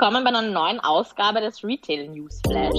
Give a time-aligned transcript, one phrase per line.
[0.00, 2.72] willkommen bei einer neuen Ausgabe des Retail News Flash.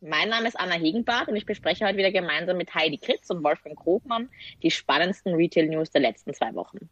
[0.00, 3.42] Mein Name ist Anna Hegenbart und ich bespreche heute wieder gemeinsam mit Heidi Kritz und
[3.42, 4.30] Wolfgang Krogmann
[4.62, 6.88] die spannendsten Retail News der letzten zwei Wochen.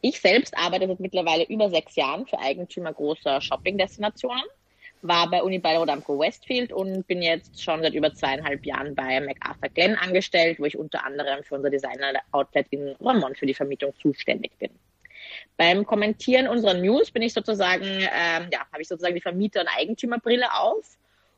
[0.00, 4.44] Ich selbst arbeite seit mittlerweile über sechs Jahren für Eigentümer großer Shopping-Destinationen
[5.02, 9.20] war bei Uni Bayreuth am Westfield und bin jetzt schon seit über zweieinhalb Jahren bei
[9.20, 13.92] MacArthur Glenn angestellt, wo ich unter anderem für unser Designer-Outlet in Ramon für die Vermietung
[14.00, 14.70] zuständig bin.
[15.56, 19.68] Beim Kommentieren unserer News bin ich sozusagen, ähm, ja, habe ich sozusagen die Vermieter- und
[19.68, 20.96] Eigentümerbrille auf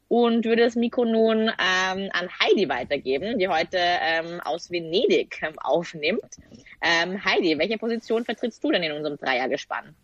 [0.08, 5.58] und würde das Mikro nun ähm, an Heidi weitergeben, die heute ähm, aus Venedig ähm,
[5.58, 6.36] aufnimmt.
[6.82, 9.94] Ähm, Heidi, welche Position vertrittst du denn in unserem Dreiergespann?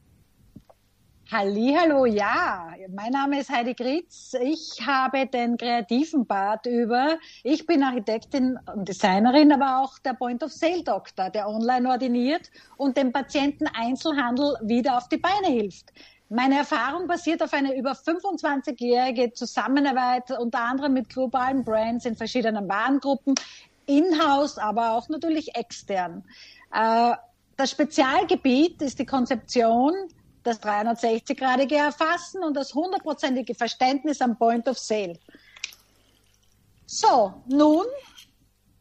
[1.33, 2.73] Hallo, ja.
[2.93, 4.35] Mein Name ist Heidi Gritz.
[4.41, 7.19] Ich habe den kreativen Part über.
[7.45, 12.51] Ich bin Architektin und Designerin, aber auch der Point of Sale Doktor, der online ordiniert
[12.77, 15.93] und dem Patienten Einzelhandel wieder auf die Beine hilft.
[16.31, 22.69] Meine Erfahrung basiert auf eine über 25-jährige Zusammenarbeit unter anderem mit globalen Brands in verschiedenen
[22.69, 23.37] Warengruppen,
[23.87, 26.25] in-house, aber auch natürlich extern.
[26.75, 27.13] Äh,
[27.57, 29.95] das Spezialgebiet ist die Konzeption
[30.43, 35.19] das 360-gradige Erfassen und das hundertprozentige Verständnis am Point of Sale.
[36.87, 37.87] So, nun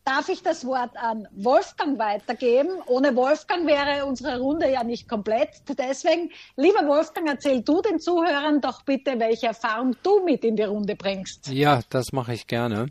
[0.10, 2.82] darf ich das Wort an Wolfgang weitergeben.
[2.88, 5.50] Ohne Wolfgang wäre unsere Runde ja nicht komplett.
[5.78, 10.64] Deswegen, lieber Wolfgang, erzähl du den Zuhörern doch bitte, welche Erfahrung du mit in die
[10.64, 11.48] Runde bringst.
[11.50, 12.88] Ja, das mache ich gerne.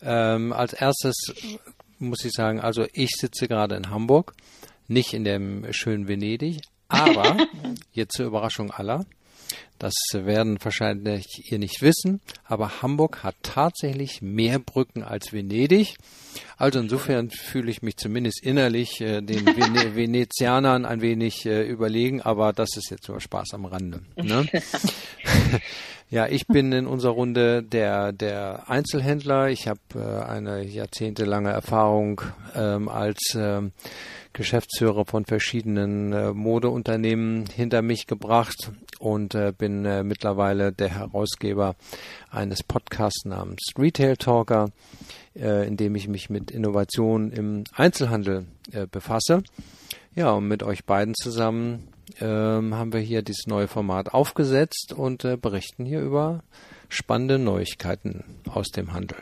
[0.00, 1.14] Ähm, als erstes
[1.98, 4.32] muss ich sagen, also ich sitze gerade in Hamburg,
[4.88, 6.62] nicht in dem schönen Venedig,
[6.92, 7.36] aber,
[7.92, 9.04] jetzt zur Überraschung aller,
[9.82, 15.96] das werden wahrscheinlich ihr nicht wissen, aber Hamburg hat tatsächlich mehr Brücken als Venedig.
[16.56, 22.22] Also insofern fühle ich mich zumindest innerlich äh, den Vene Venezianern ein wenig äh, überlegen,
[22.22, 24.02] aber das ist jetzt nur Spaß am Rande.
[24.14, 24.46] Ne?
[26.10, 29.48] ja, ich bin in unserer Runde der, der Einzelhändler.
[29.48, 32.20] Ich habe äh, eine jahrzehntelange Erfahrung
[32.54, 33.72] ähm, als ähm,
[34.32, 41.76] Geschäftsführer von verschiedenen äh, Modeunternehmen hinter mich gebracht und äh, bin äh, mittlerweile der Herausgeber
[42.30, 44.70] eines Podcasts namens Retail Talker,
[45.34, 49.42] äh, in dem ich mich mit Innovation im Einzelhandel äh, befasse.
[50.14, 51.88] Ja, und mit euch beiden zusammen
[52.20, 56.42] ähm, haben wir hier dieses neue Format aufgesetzt und äh, berichten hier über
[56.90, 59.16] spannende Neuigkeiten aus dem Handel.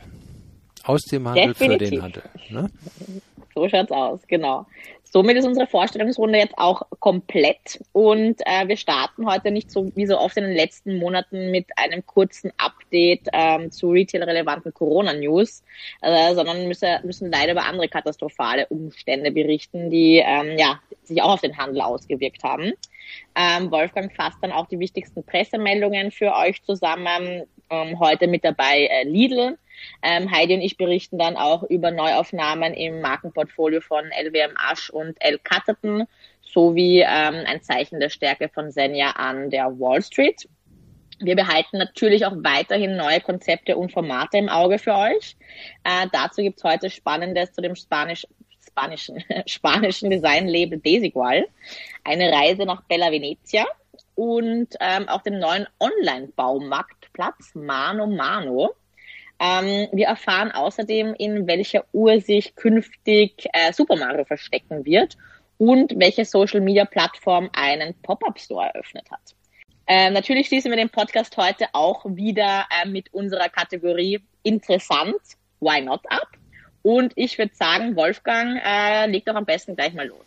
[0.82, 1.88] Aus dem Handel Definitiv.
[1.88, 2.22] für den Handel.
[2.49, 2.71] Ne?
[3.55, 4.66] So schaut's aus, genau.
[5.03, 10.06] Somit ist unsere Vorstellungsrunde jetzt auch komplett und äh, wir starten heute nicht so wie
[10.06, 15.65] so oft in den letzten Monaten mit einem kurzen Update ähm, zu retail-relevanten Corona-News,
[16.03, 21.32] äh, sondern müssen, müssen leider über andere katastrophale Umstände berichten, die ähm, ja, sich auch
[21.32, 22.72] auf den Handel ausgewirkt haben.
[23.34, 27.44] Ähm, Wolfgang fasst dann auch die wichtigsten Pressemeldungen für euch zusammen.
[27.71, 29.56] Ähm, heute mit dabei äh, Lidl,
[30.03, 35.16] ähm, Heidi und ich berichten dann auch über Neuaufnahmen im Markenportfolio von LWM Asch und
[35.20, 35.38] L.
[35.38, 36.06] Catterton
[36.43, 40.49] sowie ähm, ein Zeichen der Stärke von Senja an der Wall Street.
[41.20, 45.37] Wir behalten natürlich auch weiterhin neue Konzepte und Formate im Auge für euch.
[45.84, 48.26] Äh, dazu gibt's heute Spannendes zu dem Spanisch,
[48.70, 51.47] spanischen, spanischen Designlabel Desigual,
[52.04, 53.66] eine Reise nach Bella Venezia
[54.14, 58.75] und ähm, auch dem neuen Online-Baumarktplatz Mano Mano.
[59.38, 65.16] Ähm, wir erfahren außerdem, in welcher Uhr sich künftig äh, Super Mario verstecken wird
[65.56, 69.34] und welche Social Media Plattform einen Pop-up Store eröffnet hat.
[69.87, 75.16] Ähm, natürlich schließen wir den Podcast heute auch wieder äh, mit unserer Kategorie Interessant,
[75.60, 76.28] Why Not ab.
[76.83, 80.25] Und ich würde sagen, Wolfgang, äh, leg doch am besten gleich mal los.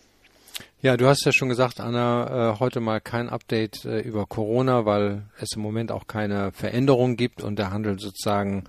[0.81, 4.85] Ja, du hast ja schon gesagt, Anna, äh, heute mal kein Update äh, über Corona,
[4.85, 8.65] weil es im Moment auch keine Veränderung gibt und der Handel sozusagen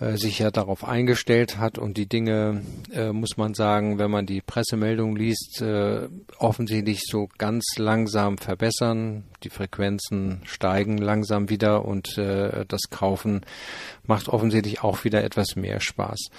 [0.00, 4.26] äh, sich ja darauf eingestellt hat und die Dinge, äh, muss man sagen, wenn man
[4.26, 6.08] die Pressemeldung liest, äh,
[6.38, 9.24] offensichtlich so ganz langsam verbessern.
[9.44, 13.42] Die Frequenzen steigen langsam wieder und äh, das Kaufen
[14.04, 16.30] macht offensichtlich auch wieder etwas mehr Spaß.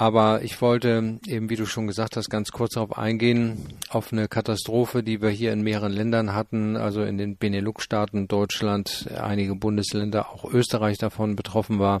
[0.00, 4.28] Aber ich wollte eben, wie du schon gesagt hast, ganz kurz darauf eingehen, auf eine
[4.28, 10.30] Katastrophe, die wir hier in mehreren Ländern hatten, also in den Benelux-Staaten, Deutschland, einige Bundesländer,
[10.30, 11.98] auch Österreich davon betroffen war.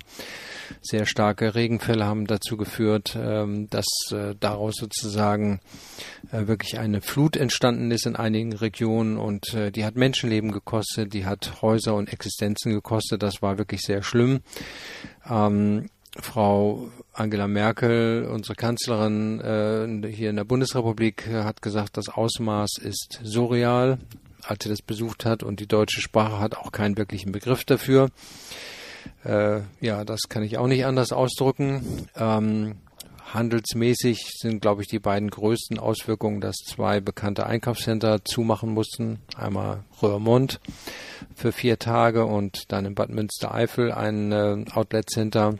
[0.80, 5.58] Sehr starke Regenfälle haben dazu geführt, ähm, dass äh, daraus sozusagen
[6.30, 11.14] äh, wirklich eine Flut entstanden ist in einigen Regionen und äh, die hat Menschenleben gekostet,
[11.14, 13.24] die hat Häuser und Existenzen gekostet.
[13.24, 14.38] Das war wirklich sehr schlimm.
[15.28, 15.88] Ähm,
[16.20, 23.20] Frau Angela Merkel, unsere Kanzlerin äh, hier in der Bundesrepublik, hat gesagt, das Ausmaß ist
[23.24, 23.98] surreal,
[24.44, 28.10] als sie das besucht hat und die deutsche Sprache hat auch keinen wirklichen Begriff dafür.
[29.24, 32.08] Äh, ja, das kann ich auch nicht anders ausdrücken.
[32.14, 32.76] Ähm,
[33.34, 39.18] handelsmäßig sind, glaube ich, die beiden größten Auswirkungen, dass zwei bekannte Einkaufscenter zumachen mussten.
[39.36, 40.60] Einmal Röhrmond
[41.34, 45.58] für vier Tage und dann in Bad Münstereifel ein äh, Outlet Center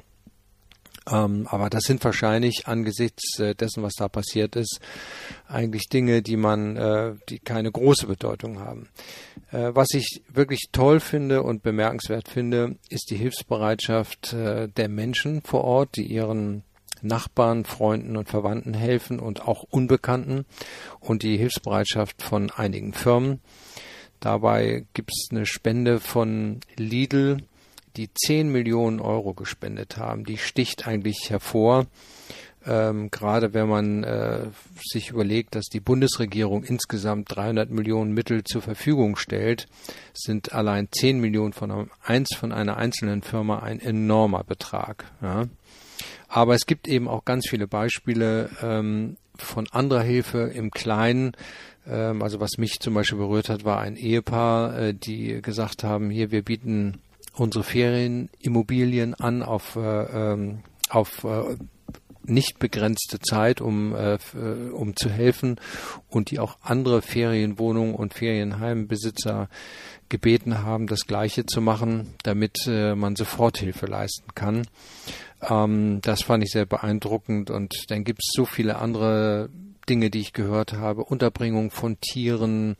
[1.10, 4.80] aber das sind wahrscheinlich angesichts äh, dessen, was da passiert ist,
[5.46, 8.88] eigentlich Dinge, die man, äh, die keine große Bedeutung haben.
[9.50, 15.64] Äh, was ich wirklich toll finde und bemerkenswert finde, ist die Hilfsbereitschaft der Menschen vor
[15.64, 16.62] Ort, die ihren
[17.02, 20.44] Nachbarn, Freunden und Verwandten helfen und auch Unbekannten
[21.00, 23.40] und die Hilfsbereitschaft von einigen Firmen.
[24.20, 27.38] Dabei gibt es eine Spende von Lidl,
[27.98, 31.86] die 10 Millionen Euro gespendet haben, die sticht eigentlich hervor.
[32.66, 34.40] Ähm, gerade wenn man äh,
[34.82, 39.66] sich überlegt, dass die Bundesregierung insgesamt 300 Millionen Mittel zur Verfügung stellt,
[40.12, 45.04] sind allein 10 Millionen von, einem, eins von einer einzelnen Firma ein enormer Betrag.
[45.22, 45.46] Ja.
[46.28, 51.32] Aber es gibt eben auch ganz viele Beispiele ähm, von anderer Hilfe im Kleinen.
[51.88, 56.10] Ähm, also was mich zum Beispiel berührt hat, war ein Ehepaar, äh, die gesagt haben,
[56.10, 57.00] hier, wir bieten
[57.38, 59.80] unsere Ferienimmobilien an auf, äh,
[60.32, 61.56] ähm, auf äh,
[62.28, 65.56] nicht begrenzte Zeit, um, äh, äh, um zu helfen
[66.08, 69.48] und die auch andere Ferienwohnungen und Ferienheimbesitzer
[70.08, 74.66] gebeten haben, das Gleiche zu machen, damit äh, man Soforthilfe leisten kann.
[75.42, 79.50] Ähm, das fand ich sehr beeindruckend und dann gibt es so viele andere
[79.88, 82.76] Dinge, die ich gehört habe, Unterbringung von Tieren,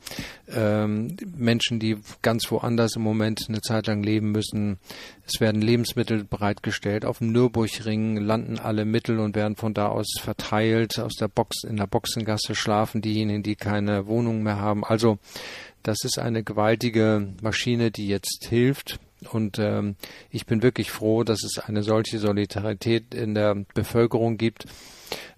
[0.47, 4.77] ähm, Menschen, die ganz woanders im Moment eine Zeit lang leben müssen.
[5.25, 7.05] Es werden Lebensmittel bereitgestellt.
[7.05, 10.99] Auf dem Nürburgring landen alle Mittel und werden von da aus verteilt.
[10.99, 14.83] Aus der Box, in der Boxengasse schlafen diejenigen, die keine Wohnung mehr haben.
[14.83, 15.19] Also,
[15.83, 18.99] das ist eine gewaltige Maschine, die jetzt hilft.
[19.31, 19.95] Und ähm,
[20.29, 24.65] ich bin wirklich froh, dass es eine solche Solidarität in der Bevölkerung gibt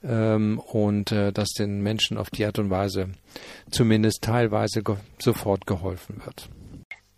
[0.04, 3.10] ähm, und äh, dass den Menschen auf die Art und Weise
[3.69, 6.50] zumindest teilweise ge sofort geholfen wird.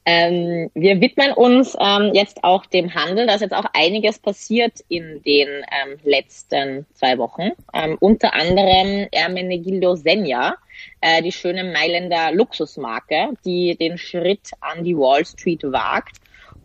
[0.05, 3.25] Ähm, wir widmen uns ähm, jetzt auch dem Handel.
[3.25, 7.51] Da ist jetzt auch einiges passiert in den ähm, letzten zwei Wochen.
[7.73, 10.55] Ähm, unter anderem Ermenegildo Senja,
[10.99, 16.17] äh, die schöne Mailänder Luxusmarke, die den Schritt an die Wall Street wagt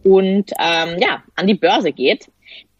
[0.08, 2.30] und ähm, ja an die Börse geht.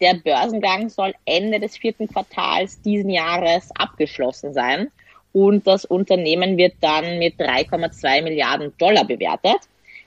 [0.01, 4.91] Der Börsengang soll Ende des vierten Quartals diesen Jahres abgeschlossen sein
[5.31, 9.59] und das Unternehmen wird dann mit 3,2 Milliarden Dollar bewertet.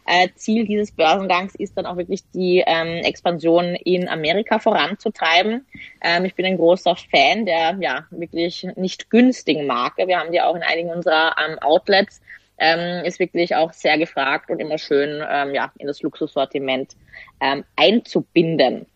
[0.05, 5.65] Äh, Ziel dieses Börsengangs ist dann auch wirklich die ähm, Expansion in Amerika voranzutreiben.
[6.01, 10.09] Ähm, ich bin ein großer Fan der ja wirklich nicht günstigen Marke.
[10.09, 12.21] Wir haben die auch in einigen unserer ähm, Outlets.
[12.63, 16.93] Ähm, ist wirklich auch sehr gefragt und immer schön ähm, ja in das Luxussortiment
[17.41, 18.87] ähm, einzubinden.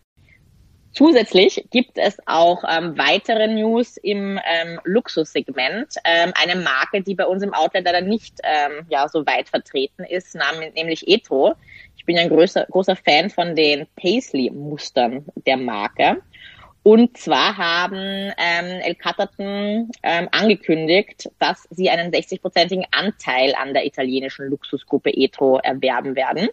[0.97, 5.93] Zusätzlich gibt es auch ähm, weitere News im ähm, Luxussegment.
[6.03, 10.03] Ähm, eine Marke, die bei uns im Outlet leider nicht ähm, ja, so weit vertreten
[10.05, 10.35] ist,
[10.73, 11.53] nämlich Etro.
[11.97, 16.21] Ich bin ein größer, großer Fan von den Paisley-Mustern der Marke.
[16.87, 23.85] Und zwar haben ähm, El Catterton ähm, angekündigt, dass sie einen 60-prozentigen Anteil an der
[23.85, 26.47] italienischen Luxusgruppe Etro erwerben werden.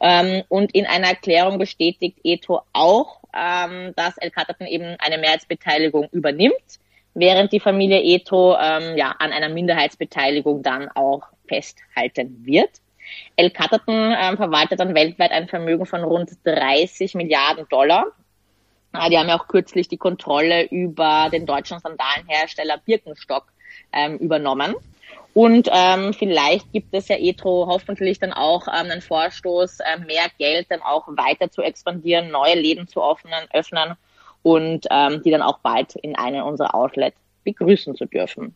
[0.00, 6.10] Ähm, und in einer Erklärung bestätigt Eto auch, ähm, dass El Kataten eben eine Mehrheitsbeteiligung
[6.12, 6.78] übernimmt,
[7.14, 12.70] während die Familie Eto ähm, ja, an einer Minderheitsbeteiligung dann auch festhalten wird.
[13.34, 18.12] El Kataten ähm, verwaltet dann weltweit ein Vermögen von rund 30 Milliarden Dollar.
[19.00, 23.46] Äh, die haben ja auch kürzlich die Kontrolle über den deutschen Sandalenhersteller Birkenstock
[23.92, 24.74] ähm, übernommen.
[25.34, 30.26] Und ähm, vielleicht gibt es ja Etro hoffentlich dann auch ähm, einen Vorstoß, äh, mehr
[30.38, 33.96] Geld dann auch weiter zu expandieren, neue Läden zu öffnen, öffnen
[34.42, 38.54] und ähm, die dann auch bald in einem unserer Outlets begrüßen zu dürfen.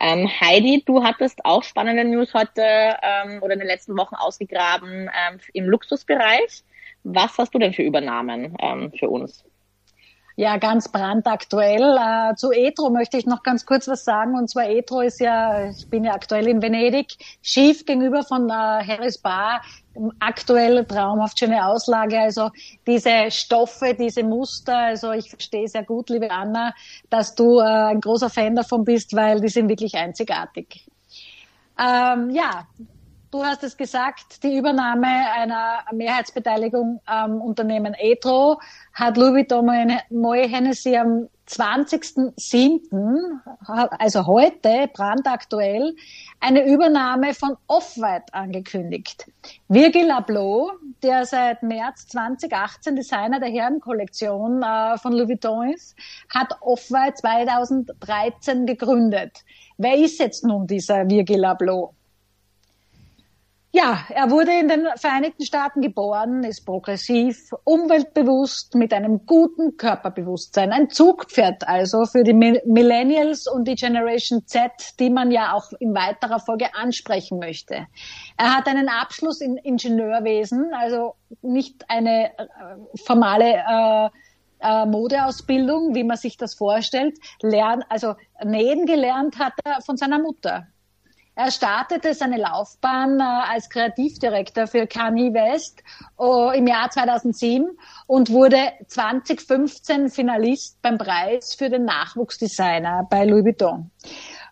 [0.00, 5.10] Ähm, Heidi, du hattest auch spannende News heute ähm, oder in den letzten Wochen ausgegraben
[5.10, 6.62] ähm, im Luxusbereich.
[7.04, 9.44] Was hast du denn für Übernahmen ähm, für uns?
[10.36, 11.96] Ja, ganz brandaktuell.
[11.96, 14.36] Äh, zu Etro möchte ich noch ganz kurz was sagen.
[14.36, 18.52] Und zwar Etro ist ja, ich bin ja aktuell in Venedig, schief gegenüber von äh,
[18.52, 19.62] Harris Bar.
[20.20, 22.18] Aktuell traumhaft schöne Auslage.
[22.18, 22.50] Also
[22.86, 24.76] diese Stoffe, diese Muster.
[24.76, 26.72] Also ich verstehe sehr gut, liebe Anna,
[27.10, 30.86] dass du äh, ein großer Fan davon bist, weil die sind wirklich einzigartig.
[31.78, 32.66] Ähm, ja,
[33.32, 38.60] Du hast es gesagt, die Übernahme einer Mehrheitsbeteiligung am Unternehmen Etro
[38.92, 39.64] hat Louis Vuitton
[40.10, 43.40] Moe Hennessy am 20.07.,
[43.98, 45.96] also heute, brandaktuell,
[46.40, 49.24] eine Übernahme von Off-White angekündigt.
[49.66, 50.70] Virgil Abloh,
[51.02, 55.96] der seit März 2018 Designer der Herrenkollektion äh, von Louis Vuitton ist,
[56.28, 59.38] hat Off-White 2013 gegründet.
[59.78, 61.94] Wer ist jetzt nun dieser Virgil Abloh?
[63.74, 70.72] Ja, er wurde in den Vereinigten Staaten geboren, ist progressiv, umweltbewusst, mit einem guten Körperbewusstsein.
[70.72, 75.94] Ein Zugpferd also für die Millennials und die Generation Z, die man ja auch in
[75.94, 77.86] weiterer Folge ansprechen möchte.
[78.36, 82.46] Er hat einen Abschluss in Ingenieurwesen, also nicht eine äh,
[83.06, 84.08] formale äh,
[84.60, 87.18] äh, Modeausbildung, wie man sich das vorstellt.
[87.40, 90.66] Lern, also nähen gelernt hat er von seiner Mutter.
[91.34, 95.82] Er startete seine Laufbahn äh, als Kreativdirektor für Kanye West
[96.20, 97.70] äh, im Jahr 2007
[98.06, 103.90] und wurde 2015 Finalist beim Preis für den Nachwuchsdesigner bei Louis Vuitton.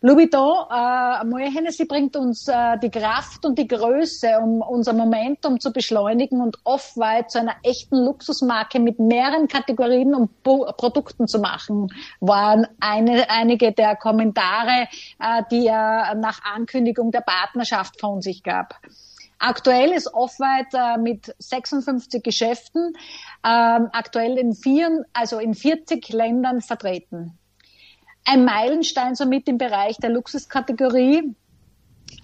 [0.02, 5.61] Louis äh, Moët Hennessy bringt uns äh, die Kraft und die Größe, um unser Momentum
[5.61, 11.38] zu beschleunigen und Off-White zu einer echten Luxusmarke mit mehreren Kategorien und Bo Produkten zu
[11.38, 14.88] machen, waren eine, einige der Kommentare,
[15.19, 18.80] äh, die er nach Ankündigung der Partnerschaft von sich gab.
[19.38, 22.95] Aktuell ist Off-White äh, mit 56 Geschäften,
[23.42, 27.38] äh, aktuell in vier, also in 40 Ländern vertreten
[28.24, 31.34] ein Meilenstein somit im Bereich der Luxuskategorie,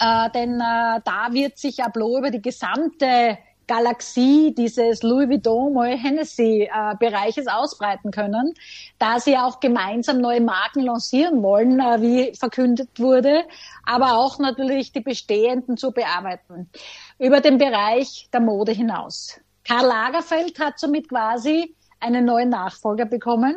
[0.00, 5.96] äh, denn äh, da wird sich Ablo über die gesamte Galaxie dieses Louis Vuitton Moët
[5.96, 8.54] Hennessy äh, Bereiches ausbreiten können,
[8.98, 13.44] da sie auch gemeinsam neue Marken lancieren wollen, äh, wie verkündet wurde,
[13.84, 16.70] aber auch natürlich die bestehenden zu bearbeiten.
[17.18, 19.40] Über den Bereich der Mode hinaus.
[19.64, 23.56] Karl Lagerfeld hat somit quasi einen neuen Nachfolger bekommen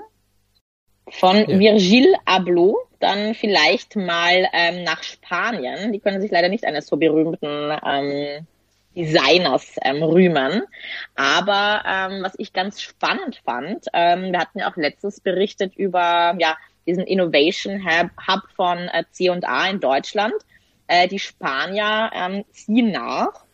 [1.12, 1.60] von ja.
[1.60, 5.94] Virgil Abloh, dann vielleicht mal ähm, nach Spanien.
[5.94, 8.48] Die können sich leider nicht eines so berühmten ähm,
[8.96, 10.64] Designers ähm, rühmen.
[11.16, 16.36] Aber ähm, was ich ganz spannend fand, ähm, wir hatten ja auch letztes berichtet über
[16.40, 20.34] ja, diesen Innovation Hub, Hub von äh, C&A in Deutschland.
[20.88, 23.46] Äh, die Spanier ähm, ziehen nach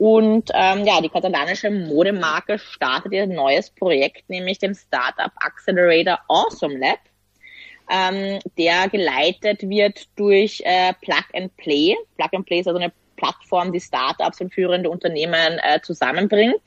[0.00, 6.78] und ähm, ja, die katalanische Modemarke startet ihr neues Projekt, nämlich dem Startup Accelerator Awesome
[6.78, 7.00] Lab,
[7.90, 11.96] ähm, der geleitet wird durch äh, Plug and Play.
[12.16, 16.62] Plug and Play ist also eine Plattform, die Startups und führende Unternehmen äh, zusammenbringt.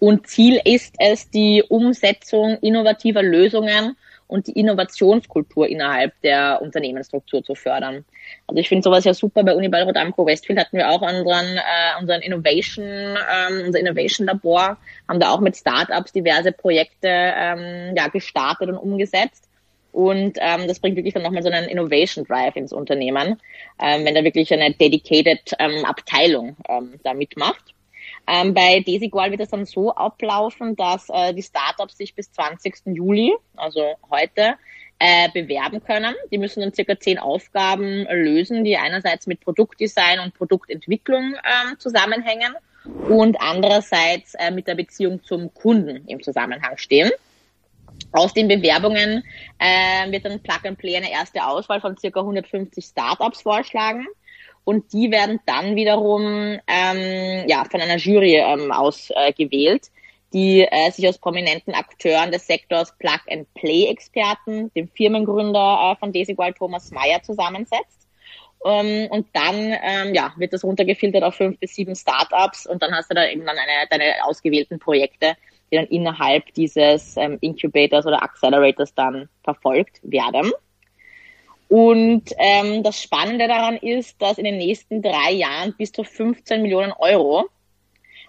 [0.00, 3.96] Und Ziel ist es, die Umsetzung innovativer Lösungen
[4.30, 8.04] und die Innovationskultur innerhalb der Unternehmensstruktur zu fördern.
[8.46, 9.42] Also ich finde sowas ja super.
[9.42, 14.78] Bei Unibail Rodamco Westfield hatten wir auch unseren, äh, unseren Innovation, ähm, unser Innovation Labor,
[15.08, 19.48] haben da auch mit Startups diverse Projekte ähm, ja, gestartet und umgesetzt.
[19.92, 23.40] Und ähm, das bringt wirklich dann nochmal so einen Innovation Drive ins Unternehmen,
[23.80, 27.74] ähm, wenn da wirklich eine dedicated ähm, Abteilung ähm, da mitmacht.
[28.30, 32.82] Ähm, bei Desigual wird es dann so ablaufen, dass äh, die Startups sich bis 20.
[32.86, 34.54] Juli, also heute,
[35.00, 36.14] äh, bewerben können.
[36.30, 42.54] Die müssen dann circa zehn Aufgaben lösen, die einerseits mit Produktdesign und Produktentwicklung ähm, zusammenhängen
[43.08, 47.10] und andererseits äh, mit der Beziehung zum Kunden im Zusammenhang stehen.
[48.12, 49.24] Aus den Bewerbungen
[49.58, 54.06] äh, wird dann Plug and Play eine erste Auswahl von circa 150 Startups vorschlagen
[54.64, 60.00] und die werden dann wiederum ähm, ja, von einer Jury ähm, ausgewählt, äh,
[60.32, 65.98] die äh, sich aus prominenten Akteuren des Sektors Plug and Play Experten, dem Firmengründer äh,
[65.98, 68.06] von Desigual Thomas Meyer zusammensetzt.
[68.64, 72.94] Ähm, und dann ähm, ja, wird das runtergefiltert auf fünf bis sieben Startups und dann
[72.94, 75.34] hast du da eben dann eine, deine ausgewählten Projekte,
[75.72, 80.52] die dann innerhalb dieses ähm, Incubators oder Accelerators dann verfolgt werden.
[81.70, 86.62] Und ähm, das Spannende daran ist, dass in den nächsten drei Jahren bis zu 15
[86.62, 87.48] Millionen Euro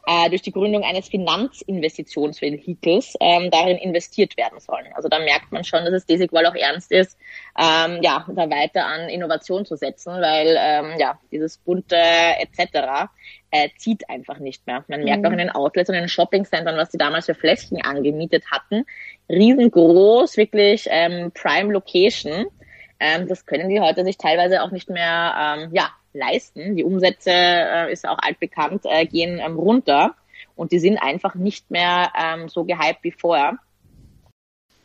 [0.05, 4.93] äh, durch die Gründung eines Finanzinvestitionsvehikels ähm, darin investiert werden sollen.
[4.93, 7.17] Also da merkt man schon, dass es Desigual auch ernst ist,
[7.57, 13.09] ähm, ja, da weiter an Innovation zu setzen, weil ähm, ja, dieses bunte etc.
[13.49, 14.85] Äh, zieht einfach nicht mehr.
[14.87, 15.27] Man merkt mhm.
[15.27, 18.85] auch in den Outlets und in den Shoppingcentern, was die damals für Fläschchen angemietet hatten.
[19.29, 22.45] Riesengroß, wirklich ähm, Prime Location.
[23.01, 26.75] Ähm, das können die heute sich teilweise auch nicht mehr ähm, ja, leisten.
[26.75, 30.13] Die Umsätze, äh, ist auch altbekannt, äh, gehen ähm, runter
[30.55, 33.57] und die sind einfach nicht mehr ähm, so gehypt wie vorher.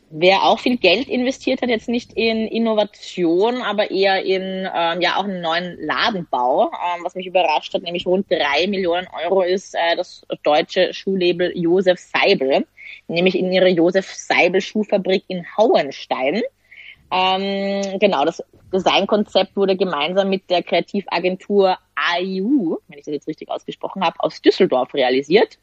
[0.09, 5.17] Wer auch viel Geld investiert hat, jetzt nicht in Innovation, aber eher in ähm, ja
[5.17, 9.75] auch einen neuen Ladenbau, ähm, was mich überrascht hat, nämlich rund drei Millionen Euro ist
[9.75, 12.65] äh, das deutsche Schuhlabel Josef Seibel,
[13.07, 16.41] nämlich in ihre Josef Seibel Schuhfabrik in Hauenstein.
[17.11, 23.49] Ähm, genau, das Designkonzept wurde gemeinsam mit der Kreativagentur AIU, wenn ich das jetzt richtig
[23.49, 25.57] ausgesprochen habe, aus Düsseldorf realisiert.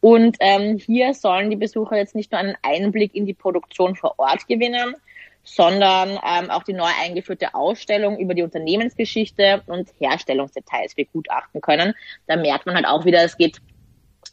[0.00, 4.14] Und ähm, hier sollen die Besucher jetzt nicht nur einen Einblick in die Produktion vor
[4.18, 4.94] Ort gewinnen,
[5.42, 11.94] sondern ähm, auch die neu eingeführte Ausstellung über die Unternehmensgeschichte und Herstellungsdetails begutachten können.
[12.26, 13.58] Da merkt man halt auch wieder, es geht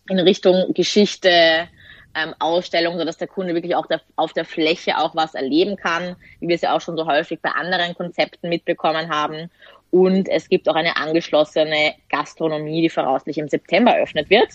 [0.09, 1.67] in Richtung Geschichte,
[2.15, 6.15] ähm, Ausstellung, sodass der Kunde wirklich auch der, auf der Fläche auch was erleben kann,
[6.39, 9.49] wie wir es ja auch schon so häufig bei anderen Konzepten mitbekommen haben.
[9.91, 14.49] Und es gibt auch eine angeschlossene Gastronomie, die voraussichtlich im September eröffnet wird.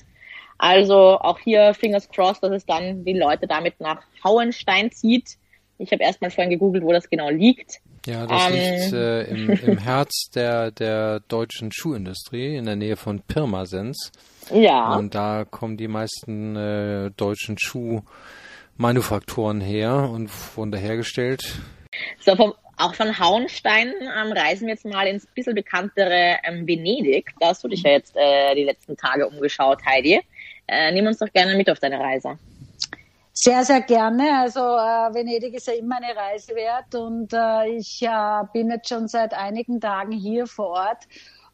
[0.58, 5.36] Also auch hier Fingers crossed, dass es dann die Leute damit nach Hauenstein zieht.
[5.78, 7.80] Ich habe erstmal vorhin gegoogelt, wo das genau liegt.
[8.06, 12.96] Ja, das ähm, liegt äh, im, im Herz der, der deutschen Schuhindustrie, in der Nähe
[12.96, 14.12] von Pirmasens.
[14.50, 14.96] Ja.
[14.96, 21.60] Und da kommen die meisten äh, deutschen Schuhmanufakturen her und wurden hergestellt.
[22.20, 27.32] So, vom, auch von Hauenstein ähm, reisen wir jetzt mal ins bisschen bekanntere ähm, Venedig.
[27.40, 30.20] Da hast du dich ja jetzt äh, die letzten Tage umgeschaut, Heidi.
[30.66, 32.38] Äh, nimm uns doch gerne mit auf deine Reise.
[33.32, 34.40] Sehr, sehr gerne.
[34.40, 38.88] Also äh, Venedig ist ja immer eine Reise wert und äh, ich äh, bin jetzt
[38.88, 41.04] schon seit einigen Tagen hier vor Ort.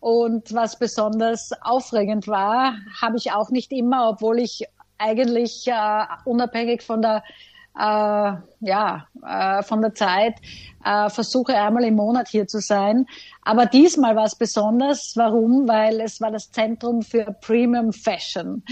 [0.02, 4.64] Und was besonders aufregend war, habe ich auch nicht immer, obwohl ich
[4.98, 7.22] eigentlich äh, unabhängig von der
[7.78, 10.34] äh, ja, äh, von der Zeit
[10.84, 13.06] äh, versuche einmal im Monat hier zu sein.
[13.44, 15.14] Aber diesmal war es besonders.
[15.16, 15.66] Warum?
[15.66, 18.62] Weil es war das Zentrum für Premium Fashion.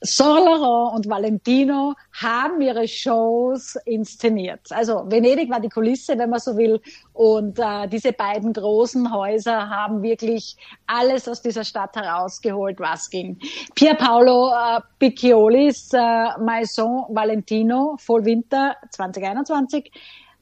[0.00, 4.60] Saint Laurent und Valentino haben ihre Shows inszeniert.
[4.70, 6.80] Also Venedig war die Kulisse, wenn man so will.
[7.14, 10.56] Und äh, diese beiden großen Häuser haben wirklich
[10.86, 13.38] alles aus dieser Stadt herausgeholt, was ging.
[13.74, 19.90] Pier Paolo äh, Picciolis äh, Maison Valentino Voll Winter 2021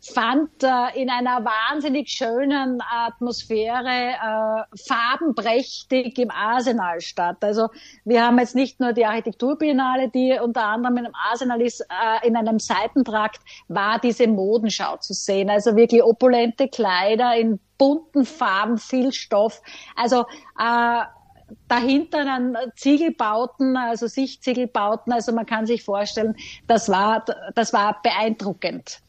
[0.00, 7.36] fand äh, in einer wahnsinnig schönen Atmosphäre äh, farbenprächtig im Arsenal statt.
[7.42, 7.68] Also
[8.04, 12.26] wir haben jetzt nicht nur die Architekturbiennale, die unter anderem in einem Arsenal ist, äh,
[12.26, 15.50] in einem Seitentrakt war diese Modenschau zu sehen.
[15.50, 19.60] Also wirklich opulente Kleider in bunten Farben, viel Stoff.
[19.96, 20.24] Also
[20.58, 21.02] äh,
[21.68, 25.12] dahinter dann Ziegelbauten, also Sichtziegelbauten.
[25.12, 26.36] Also man kann sich vorstellen,
[26.66, 29.02] das war, das war beeindruckend.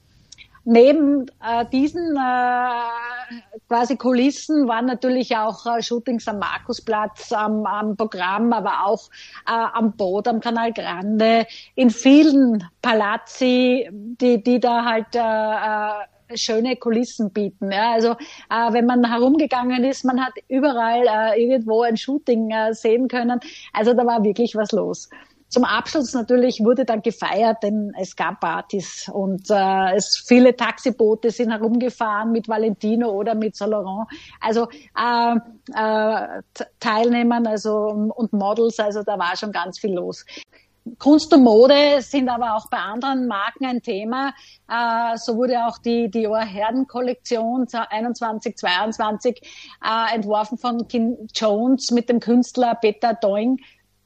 [0.63, 7.97] Neben äh, diesen äh, quasi Kulissen waren natürlich auch äh, Shootings am Markusplatz, am, am
[7.97, 9.09] Programm, aber auch
[9.47, 16.37] äh, am Boot, am Canal Grande, in vielen Palazzi, die, die da halt äh, äh,
[16.37, 17.71] schöne Kulissen bieten.
[17.71, 22.73] Ja, also äh, wenn man herumgegangen ist, man hat überall äh, irgendwo ein Shooting äh,
[22.73, 23.39] sehen können.
[23.73, 25.09] Also da war wirklich was los.
[25.51, 31.29] Zum Abschluss natürlich wurde dann gefeiert, denn es gab Partys und äh, es viele Taxiboote
[31.29, 34.07] sind herumgefahren mit Valentino oder mit Saint Laurent.
[34.39, 35.35] Also äh,
[35.75, 36.41] äh,
[36.79, 37.73] Teilnehmern also
[38.15, 40.25] und Models, also da war schon ganz viel los.
[40.97, 44.33] Kunst und Mode sind aber auch bei anderen Marken ein Thema.
[44.69, 49.41] Äh, so wurde auch die Dior Herden Kollektion 21, 22
[49.83, 53.59] äh, entworfen von Kim Jones mit dem Künstler Peter Doing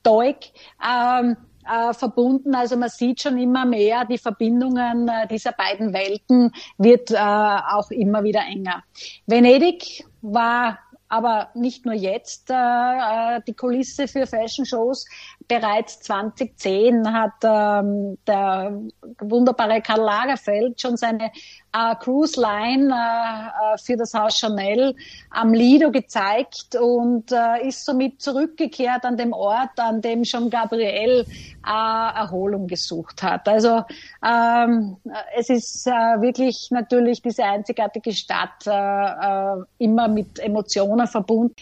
[0.05, 0.51] Stoik
[0.87, 1.35] ähm,
[1.67, 2.53] äh, verbunden.
[2.53, 7.89] Also man sieht schon immer mehr, die Verbindungen äh, dieser beiden Welten wird äh, auch
[7.89, 8.83] immer wieder enger.
[9.25, 15.05] Venedig war aber nicht nur jetzt äh, äh die Kulisse für Fashion Shows.
[15.47, 18.79] Bereits 2010 hat ähm, der
[19.19, 21.31] wunderbare Karl Lagerfeld schon seine
[21.75, 24.95] äh, Cruise Line äh, äh, für das Haus Chanel
[25.29, 31.25] am Lido gezeigt und äh, ist somit zurückgekehrt an dem Ort, an dem schon Gabriel
[31.65, 33.47] äh, Erholung gesucht hat.
[33.47, 33.83] Also
[34.25, 34.97] ähm,
[35.37, 41.55] es ist äh, wirklich natürlich diese einzigartige Stadt äh, äh, immer mit Emotionen verbunden.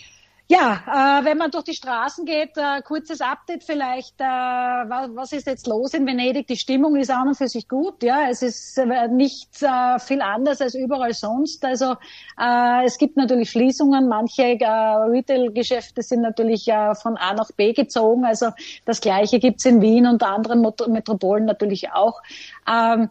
[0.49, 4.19] Ja, äh, wenn man durch die Straßen geht, äh, kurzes Update vielleicht.
[4.19, 6.47] Äh, was, ist jetzt los in Venedig?
[6.47, 8.03] Die Stimmung ist an und für sich gut.
[8.03, 11.63] Ja, es ist äh, nicht äh, viel anders als überall sonst.
[11.63, 11.95] Also
[12.38, 14.10] äh, es gibt natürlich Schließungen.
[14.10, 18.25] Manche äh, Retail-Geschäfte sind natürlich äh, von A nach B gezogen.
[18.25, 18.51] Also
[18.84, 22.21] das Gleiche gibt's in Wien und anderen Metropolen natürlich auch.
[22.69, 23.10] Ähm,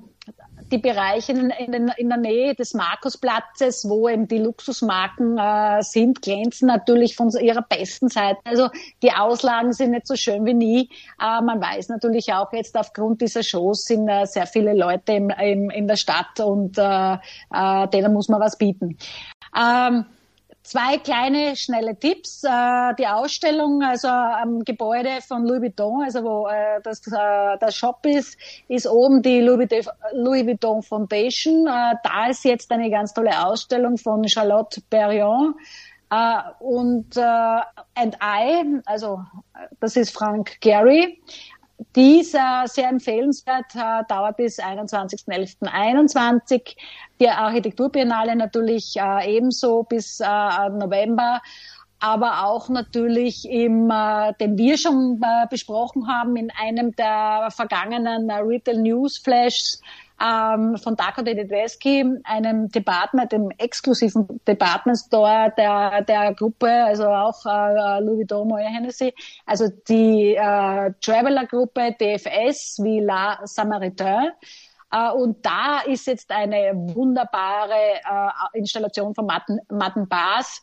[0.72, 6.22] die Bereiche in, in, in, der Nähe des Markusplatzes, wo eben die Luxusmarken äh, sind,
[6.22, 8.40] glänzen natürlich von ihrer besten Seite.
[8.44, 8.70] Also
[9.02, 10.90] die Auslagen sind nicht so schön wie nie.
[11.20, 15.30] Äh, man weiß natürlich auch jetzt aufgrund dieser Shows sind äh, sehr viele Leute im,
[15.30, 18.96] im, in der Stadt und äh, äh, denen muss man was bieten.
[19.56, 20.06] Ähm,
[20.62, 22.44] Zwei kleine, schnelle Tipps.
[22.44, 27.72] Äh, die Ausstellung, also am Gebäude von Louis Vuitton, also wo äh, das, äh, der
[27.72, 29.68] Shop ist, ist oben die Louis,
[30.46, 31.64] Vuitton Foundation.
[31.64, 35.56] da ist jetzt eine ganz tolle Ausstellung von Charlotte Perriand.
[36.60, 39.20] und And I, also
[39.80, 41.18] das ist Frank Gehry.
[41.96, 46.76] Die ist äh, sehr empfehlenswert, äh, dauert bis 21.11.21.
[47.20, 50.26] Die Architekturbiennale natürlich äh, ebenso bis äh,
[50.70, 51.40] November
[52.02, 58.28] aber auch natürlich im, äh, den wir schon äh, besprochen haben in einem der vergangenen
[58.28, 59.80] äh, Retail News Flashs
[60.22, 67.44] ähm, von Daco Dededeschi, einem Department, dem exklusiven Department Store der, der Gruppe, also auch
[67.44, 69.12] äh, Louis Vuitton, Moya Hennessy,
[69.46, 74.30] also die äh, Traveler-Gruppe DFS wie La Samaritain.
[74.94, 80.60] Uh, und da ist jetzt eine wunderbare uh, Installation von Matten, Matten Bars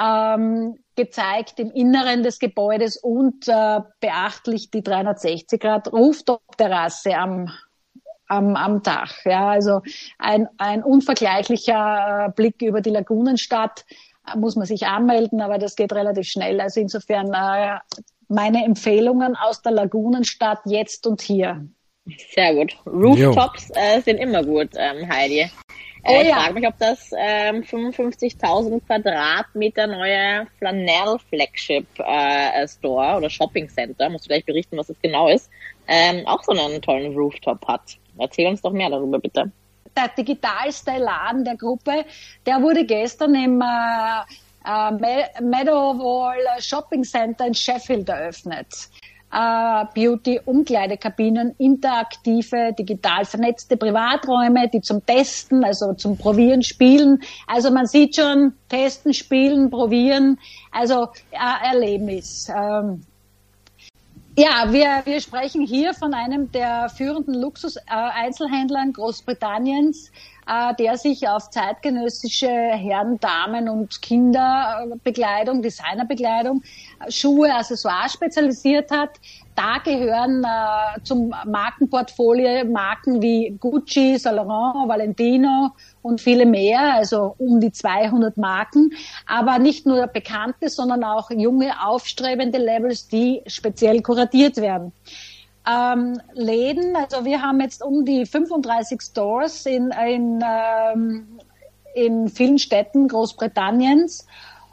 [0.00, 7.52] ähm, gezeigt im Inneren des Gebäudes und äh, beachtlich die 360 Grad Rooftop-Terrasse am
[8.28, 9.14] am, am Dach.
[9.24, 9.82] Ja, also
[10.18, 13.84] ein, ein unvergleichlicher äh, Blick über die Lagunenstadt
[14.26, 16.60] äh, muss man sich anmelden, aber das geht relativ schnell.
[16.60, 17.78] Also insofern äh,
[18.28, 21.66] meine Empfehlungen aus der Lagunenstadt jetzt und hier.
[22.34, 22.76] Sehr gut.
[22.86, 25.50] Rooftops äh, sind immer gut, ähm, Heidi.
[26.04, 26.36] Äh, ich ja.
[26.36, 34.08] frage mich, ob das ähm, 55.000 Quadratmeter neue Flanell Flagship äh, Store oder Shopping Center,
[34.08, 35.50] musst du gleich berichten, was das genau ist,
[35.86, 37.98] ähm, auch so einen tollen Rooftop hat.
[38.18, 39.50] Erzähl uns doch mehr darüber, bitte.
[39.96, 42.04] Der digitalste Laden der Gruppe,
[42.46, 44.20] der wurde gestern im äh,
[44.64, 48.90] äh, Meadowall Shopping Center in Sheffield eröffnet.
[49.30, 57.20] Uh, Beauty, Umkleidekabinen, interaktive, digital vernetzte Privaträume, die zum Testen, also zum Probieren, Spielen.
[57.46, 60.38] Also man sieht schon, testen, spielen, probieren,
[60.72, 62.48] also äh, Erlebnis.
[62.48, 63.02] Ähm,
[64.38, 70.12] ja, wir, wir sprechen hier von einem der führenden Luxus-Einzelhändler Großbritanniens,
[70.46, 76.62] äh, der sich auf zeitgenössische Herren, Damen und Kinderbekleidung, Designerbekleidung,
[77.08, 79.10] Schuhe, Accessoires spezialisiert hat.
[79.54, 87.34] Da gehören äh, zum Markenportfolio Marken wie Gucci, Saint Laurent, Valentino, und viele mehr, also
[87.38, 88.92] um die 200 Marken,
[89.26, 94.92] aber nicht nur bekannte, sondern auch junge, aufstrebende Levels, die speziell kuratiert werden.
[95.68, 101.38] Ähm, Läden, also wir haben jetzt um die 35 Stores in, in, ähm,
[101.94, 104.26] in vielen Städten Großbritanniens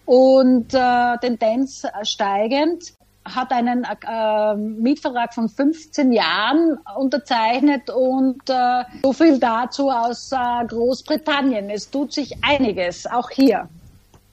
[0.05, 2.93] und äh, Tendenz steigend
[3.25, 10.65] hat einen äh, Mietvertrag von 15 Jahren unterzeichnet und äh, so viel dazu aus äh,
[10.67, 11.69] Großbritannien.
[11.69, 13.67] Es tut sich einiges, auch hier.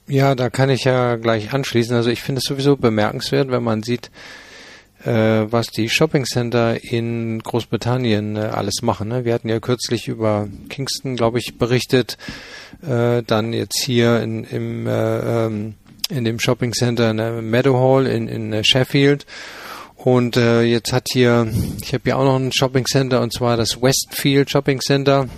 [0.07, 1.95] Ja, da kann ich ja gleich anschließen.
[1.95, 4.11] Also ich finde es sowieso bemerkenswert, wenn man sieht,
[5.11, 9.09] was die Shoppingcenter in Großbritannien äh, alles machen.
[9.09, 9.25] Ne?
[9.25, 12.17] Wir hatten ja kürzlich über Kingston, glaube ich, berichtet.
[12.81, 15.75] Äh, dann jetzt hier in, im äh, ähm,
[16.09, 19.25] in dem Shopping Center in der Meadowhall in, in äh, Sheffield.
[19.95, 21.47] Und äh, jetzt hat hier,
[21.81, 25.29] ich habe hier auch noch ein Shopping Center und zwar das Westfield Shopping Center.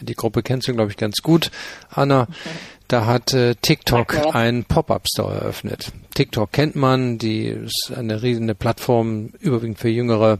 [0.00, 1.50] Die Gruppe kennst du, glaube ich, ganz gut,
[1.90, 2.28] Anna.
[2.88, 5.92] Da hat äh, TikTok einen Pop-up-Store eröffnet.
[6.14, 10.38] TikTok kennt man, die ist eine riesige Plattform, überwiegend für jüngere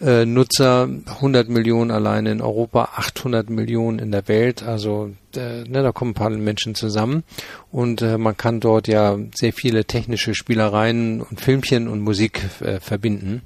[0.00, 4.62] äh, Nutzer, 100 Millionen allein in Europa, 800 Millionen in der Welt.
[4.62, 7.24] Also äh, ne, da kommen ein paar Menschen zusammen
[7.70, 12.80] und äh, man kann dort ja sehr viele technische Spielereien und Filmchen und Musik äh,
[12.80, 13.42] verbinden.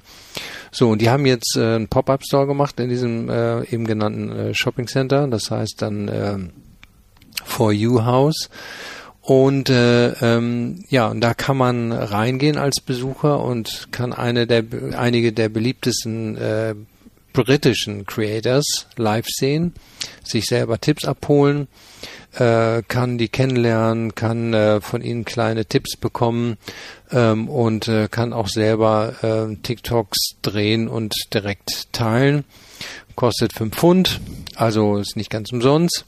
[0.70, 4.54] So, und die haben jetzt äh, einen Pop-Up-Store gemacht in diesem äh, eben genannten äh,
[4.54, 5.28] Shopping Center.
[5.28, 6.38] Das heißt dann äh,
[7.44, 8.50] For You House.
[9.20, 14.64] Und äh, ähm, ja, und da kann man reingehen als Besucher und kann eine der
[14.96, 16.74] einige der beliebtesten äh,
[17.34, 19.74] britischen Creators live sehen,
[20.24, 21.68] sich selber Tipps abholen,
[22.32, 26.56] äh, kann die kennenlernen, kann äh, von ihnen kleine Tipps bekommen
[27.10, 32.44] ähm, und äh, kann auch selber äh, TikToks drehen und direkt teilen.
[33.14, 34.20] Kostet fünf Pfund,
[34.56, 36.04] also ist nicht ganz umsonst.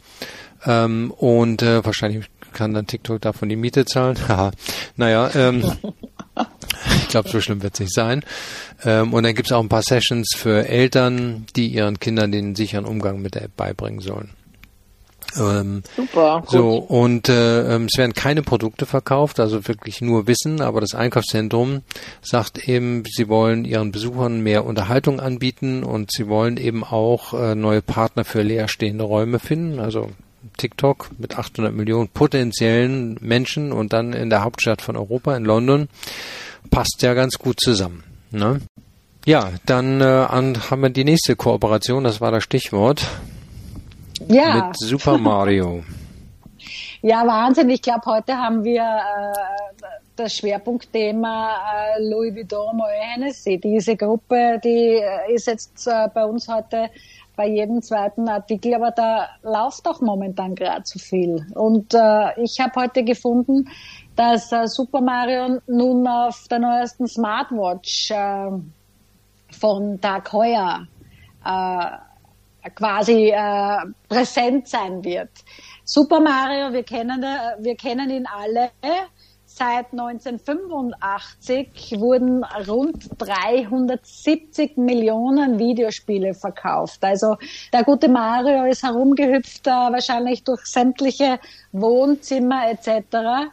[0.66, 4.16] Ähm, und äh, wahrscheinlich kann dann TikTok davon die Miete zahlen.
[4.28, 4.50] Haha.
[4.96, 5.64] naja, ähm,
[7.10, 8.22] glaube, so schlimm wird es nicht sein.
[8.84, 12.54] Ähm, und dann gibt es auch ein paar Sessions für Eltern, die ihren Kindern den
[12.54, 14.30] sicheren Umgang mit der App beibringen sollen.
[15.38, 16.40] Ähm, Super.
[16.40, 16.50] Gut.
[16.50, 20.60] So und äh, ähm, es werden keine Produkte verkauft, also wirklich nur Wissen.
[20.60, 21.82] Aber das Einkaufszentrum
[22.20, 27.54] sagt eben, sie wollen ihren Besuchern mehr Unterhaltung anbieten und sie wollen eben auch äh,
[27.54, 29.78] neue Partner für leerstehende Räume finden.
[29.78, 30.10] Also
[30.56, 35.88] TikTok mit 800 Millionen potenziellen Menschen und dann in der Hauptstadt von Europa, in London,
[36.70, 38.04] passt ja ganz gut zusammen.
[38.30, 38.60] Ne?
[39.26, 43.06] Ja, dann äh, an, haben wir die nächste Kooperation, das war das Stichwort.
[44.28, 44.68] Ja.
[44.68, 45.84] Mit Super Mario.
[47.02, 47.70] ja, Wahnsinn.
[47.70, 49.86] Ich glaube, heute haben wir äh,
[50.16, 51.54] das Schwerpunktthema
[51.96, 53.58] äh, Louis Vuitton Moët Hennessy.
[53.58, 56.90] Diese Gruppe, die äh, ist jetzt äh, bei uns heute
[57.40, 61.46] bei jedem zweiten Artikel, aber da läuft auch momentan gerade zu viel.
[61.55, 63.66] Und äh, ich habe heute gefunden,
[64.14, 68.50] dass äh, Super Mario nun auf der neuesten Smartwatch äh,
[69.59, 70.87] von Tag Heuer
[71.42, 75.31] äh, quasi äh, präsent sein wird.
[75.85, 78.68] Super Mario, wir kennen, äh, wir kennen ihn alle
[79.60, 87.04] Seit 1985 wurden rund 370 Millionen Videospiele verkauft.
[87.04, 87.36] Also
[87.70, 91.38] der gute Mario ist herumgehüpft, äh, wahrscheinlich durch sämtliche
[91.72, 93.50] Wohnzimmer etc.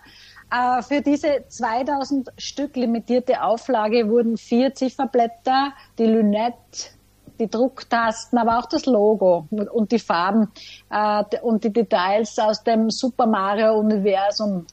[0.49, 6.91] Äh, für diese 2000 Stück limitierte Auflage wurden vier Zifferblätter, die Lünette,
[7.37, 10.53] die Drucktasten, aber auch das Logo und die Farben
[10.89, 14.65] äh, und die Details aus dem Super Mario Universum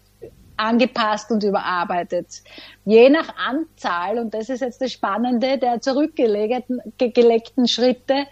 [0.56, 2.42] angepasst und überarbeitet.
[2.84, 8.26] Je nach Anzahl, und das ist jetzt das Spannende, der zurückgelegten Schritte,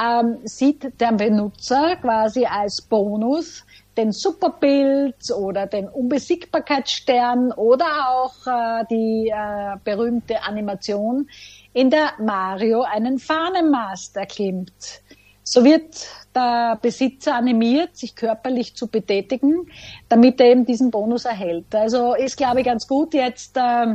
[0.00, 3.64] ähm, sieht der Benutzer quasi als Bonus
[3.96, 11.28] den Superbild oder den Unbesiegbarkeitsstern oder auch äh, die äh, berühmte Animation,
[11.72, 15.02] in der Mario einen Fahnenmast erklimmt.
[15.48, 19.70] So wird der Besitzer animiert, sich körperlich zu betätigen,
[20.08, 21.72] damit er eben diesen Bonus erhält.
[21.72, 23.86] Also ist, glaube ich, ganz gut jetzt äh,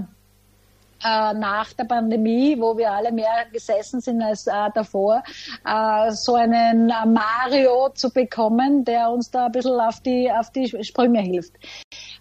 [1.04, 5.24] äh, nach der Pandemie, wo wir alle mehr gesessen sind als äh, davor,
[5.66, 10.70] äh, so einen Mario zu bekommen, der uns da ein bisschen auf die, auf die
[10.86, 11.56] Sprünge hilft.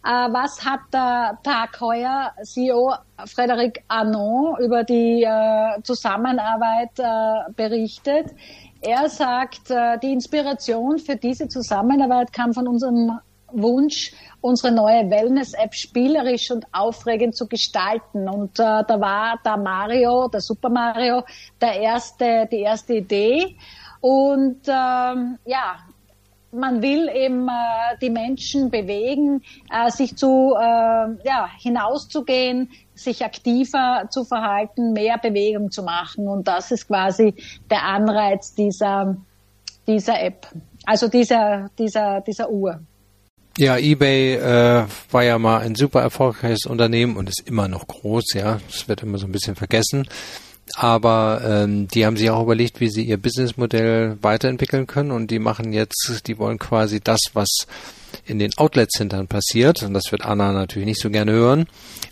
[0.05, 2.95] Äh, was hat der Tag heuer CEO
[3.27, 6.91] Frederic Arnaud über die äh, Zusammenarbeit
[7.55, 8.35] berichtet?
[8.83, 13.19] Er sagt, äh, die Inspiration für diese Zusammenarbeit kam von unserem
[13.53, 18.29] Wunsch, unsere neue Wellness-App spielerisch und aufregend zu gestalten.
[18.29, 21.25] Und äh, da war der Mario, der Super Mario,
[21.61, 23.57] der erste, die erste Idee.
[24.01, 25.81] Und ähm, ja,
[26.53, 30.63] man will eben äh, die Menschen bewegen, äh, sich zu äh,
[31.25, 36.29] ja, hinauszugehen, sich aktiver zu verhalten, mehr Bewegung zu machen.
[36.29, 37.35] Und das ist quasi
[37.71, 39.17] der Anreiz dieser,
[39.87, 40.49] dieser App,
[40.85, 42.81] also dieser, dieser, dieser Uhr.
[43.59, 48.33] Ja, eBay äh, war ja mal ein super erfolgreiches Unternehmen und ist immer noch groß,
[48.35, 48.61] ja.
[48.69, 50.07] Das wird immer so ein bisschen vergessen.
[50.75, 55.11] Aber ähm, die haben sich auch überlegt, wie sie ihr Businessmodell weiterentwickeln können.
[55.11, 57.67] Und die machen jetzt, die wollen quasi das, was
[58.27, 61.67] in den Outlet-Centern passiert, und das wird Anna natürlich nicht so gerne hören,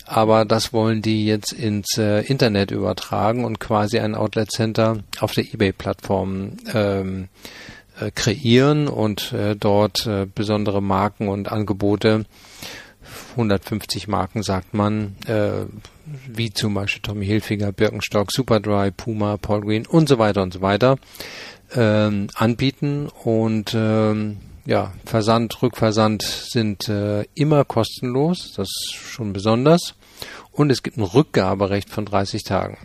[0.05, 5.45] aber das wollen die jetzt ins äh, Internet übertragen und quasi ein Outlet-Center auf der
[5.53, 7.27] eBay-Plattform ähm,
[7.99, 12.25] äh, kreieren und äh, dort äh, besondere Marken und Angebote
[13.31, 15.65] 150 Marken sagt man, äh,
[16.27, 20.61] wie zum Beispiel Tommy Hilfiger, Birkenstock, Superdry, Puma, Paul Green und so weiter und so
[20.61, 20.97] weiter
[21.75, 29.95] ähm, anbieten und ähm, ja, Versand, Rückversand sind äh, immer kostenlos, das ist schon besonders.
[30.51, 32.77] Und es gibt ein Rückgaberecht von 30 Tagen.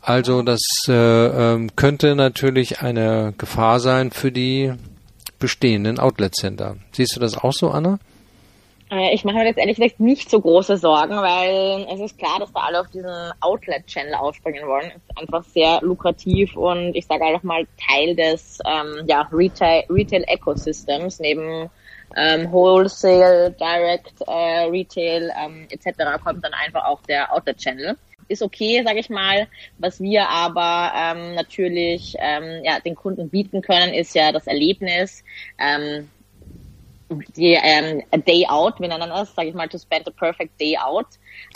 [0.00, 4.72] Also das äh, ähm, könnte natürlich eine Gefahr sein für die
[5.38, 6.76] bestehenden Outlet Center.
[6.92, 7.98] Siehst du das auch so, Anna?
[8.92, 12.38] Äh, ich mache mir jetzt ehrlich gesagt nicht so große Sorgen, weil es ist klar,
[12.38, 14.90] dass da alle auf diesen Outlet-Channel aufspringen wollen.
[14.90, 21.70] Ist einfach sehr lukrativ und ich sage einfach mal Teil des ähm, ja, Retail-Ecosystems neben
[22.14, 26.22] ähm, Wholesale, Direct äh, Retail ähm, etc.
[26.22, 27.96] kommt dann einfach auch der Outlet-Channel.
[28.28, 29.48] Ist okay, sage ich mal.
[29.78, 35.24] Was wir aber ähm, natürlich ähm, ja, den Kunden bieten können, ist ja das Erlebnis.
[35.58, 36.10] Ähm,
[37.36, 40.76] die ähm, Day Out, wir nennen das, sage ich mal, to spend a perfect day
[40.76, 41.06] out.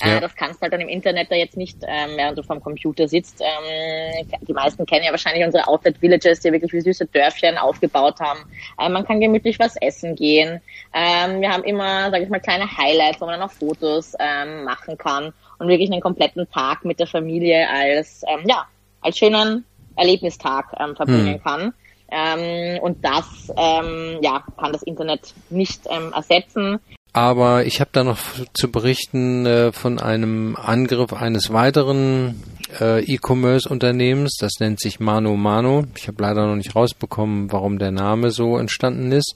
[0.03, 0.21] Äh, ja.
[0.21, 3.09] Das kannst du halt dann im Internet da jetzt nicht, ähm, während du vom Computer
[3.09, 3.41] sitzt.
[3.41, 8.21] Ähm, die meisten kennen ja wahrscheinlich unsere Outlet Villages, die wirklich wie süße Dörfchen aufgebaut
[8.21, 8.41] haben.
[8.79, 10.61] Äh, man kann gemütlich was essen gehen.
[10.95, 14.65] Ähm, wir haben immer, sage ich mal, kleine Highlights, wo man dann auch Fotos ähm,
[14.65, 18.67] machen kann und wirklich einen kompletten Tag mit der Familie als, ähm, ja,
[19.01, 19.65] als schönen
[19.97, 21.43] Erlebnistag ähm, verbringen hm.
[21.43, 21.75] kann.
[22.11, 26.79] Ähm, und das ähm, ja, kann das Internet nicht ähm, ersetzen.
[27.13, 28.19] Aber ich habe da noch
[28.53, 32.43] zu berichten äh, von einem Angriff eines weiteren
[32.79, 34.37] äh, E-Commerce-Unternehmens.
[34.39, 35.85] Das nennt sich Mano Mano.
[35.97, 39.35] Ich habe leider noch nicht rausbekommen, warum der Name so entstanden ist.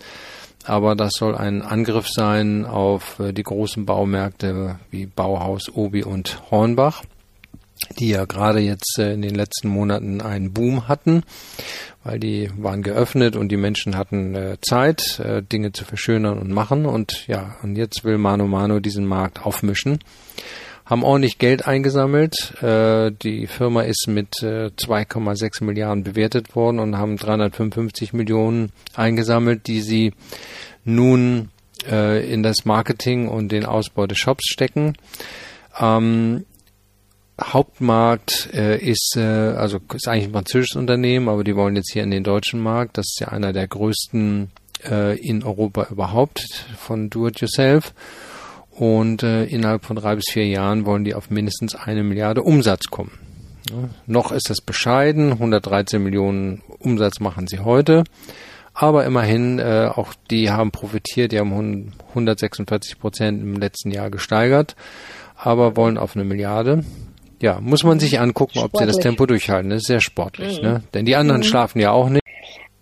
[0.67, 6.51] Aber das soll ein Angriff sein auf äh, die großen Baumärkte wie Bauhaus, Obi und
[6.51, 7.03] Hornbach
[7.99, 11.23] die ja gerade jetzt äh, in den letzten Monaten einen Boom hatten,
[12.05, 16.51] weil die waren geöffnet und die Menschen hatten äh, Zeit, äh, Dinge zu verschönern und
[16.51, 16.87] machen.
[16.87, 19.99] Und ja, und jetzt will Mano Mano diesen Markt aufmischen.
[20.85, 22.53] Haben ordentlich Geld eingesammelt.
[22.61, 30.15] die Firma ist mit 2,6 Milliarden bewertet worden und haben 355 Millionen eingesammelt, die sie
[30.85, 31.51] nun
[31.89, 34.95] in das Marketing und den Ausbau des Shops stecken.
[35.79, 36.45] Ähm,
[37.43, 42.03] Hauptmarkt äh, ist äh, also ist eigentlich ein französisches Unternehmen, aber die wollen jetzt hier
[42.03, 42.99] in den deutschen Markt.
[42.99, 44.51] Das ist ja einer der größten
[44.89, 47.93] äh, in Europa überhaupt von Do-it-yourself.
[48.71, 52.87] Und äh, innerhalb von drei bis vier Jahren wollen die auf mindestens eine Milliarde Umsatz
[52.87, 53.19] kommen.
[53.71, 58.05] Ja, noch ist das bescheiden, 113 Millionen Umsatz machen sie heute.
[58.73, 64.77] Aber immerhin, äh, auch die haben profitiert, die haben 146 Prozent im letzten Jahr gesteigert,
[65.37, 66.85] aber wollen auf eine Milliarde.
[67.41, 68.75] Ja, muss man sich angucken, sportlich.
[68.75, 69.71] ob sie das Tempo durchhalten.
[69.71, 70.69] Das ist sehr sportlich, mhm.
[70.69, 70.83] ne?
[70.93, 71.45] Denn die anderen mhm.
[71.45, 72.21] schlafen ja auch nicht.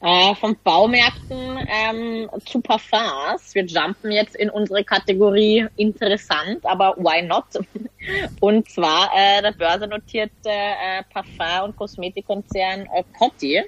[0.01, 3.53] Äh, von Baumärkten ähm, zu Parfums.
[3.55, 7.45] Wir jumpen jetzt in unsere Kategorie interessant, aber why not?
[8.41, 13.61] Und zwar äh, der börsennotierte äh, Parfum- und Kosmetikkonzern äh, Coty